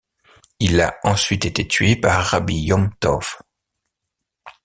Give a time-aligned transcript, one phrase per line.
[0.59, 3.37] Il a ensuite été tué par Rabbi Yom Tov.